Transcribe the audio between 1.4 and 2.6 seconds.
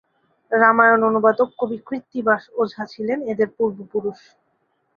কবি কৃত্তিবাস